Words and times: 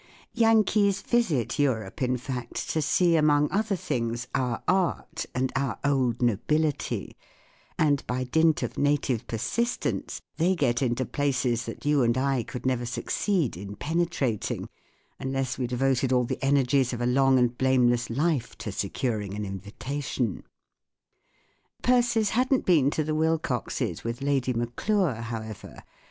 Yankees 0.33 0.99
visit 1.03 1.59
Europe, 1.59 2.01
in 2.01 2.17
fact, 2.17 2.67
to 2.71 2.81
see, 2.81 3.15
among 3.15 3.47
other 3.51 3.75
things, 3.75 4.27
our 4.33 4.63
art 4.67 5.27
and 5.35 5.51
our 5.55 5.77
old 5.85 6.23
nobility; 6.23 7.15
and 7.77 8.03
by 8.07 8.23
dint 8.23 8.63
of 8.63 8.79
native 8.79 9.27
persist¬ 9.27 9.85
ence 9.85 10.19
they 10.37 10.55
get 10.55 10.81
into 10.81 11.05
places 11.05 11.65
that 11.67 11.85
you 11.85 12.01
and 12.01 12.17
I 12.17 12.41
could 12.41 12.65
never 12.65 12.83
succeed 12.83 13.55
in 13.55 13.75
penetrating, 13.75 14.67
unless 15.19 15.59
we 15.59 15.67
devoted 15.67 16.11
all 16.11 16.23
the 16.23 16.43
energies 16.43 16.93
of 16.93 17.01
a 17.01 17.05
long 17.05 17.37
and 17.37 17.55
blameless 17.55 18.09
life 18.09 18.57
to 18.57 18.71
securing 18.71 19.35
an 19.35 19.45
invitation* 19.45 20.43
Persis 21.83 22.31
hadn't 22.31 22.65
been 22.65 22.89
to 22.89 23.03
the 23.03 23.13
Wilcoxes 23.13 24.03
with 24.03 24.21
Ijxdy 24.21 24.55
Madure, 24.55 25.21
however. 25.21 25.83